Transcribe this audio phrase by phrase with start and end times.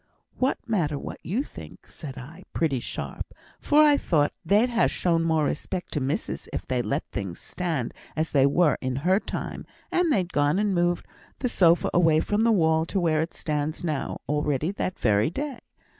[0.37, 5.23] 'What matter what you think!' said I, pretty sharp, for I thought they'd ha' shown
[5.23, 9.63] more respect to missus if they'd let things stand as they were in her time;
[9.91, 11.05] and they'd gone and moved
[11.37, 15.59] the sofa away from the wall to where it stands now, already that very day.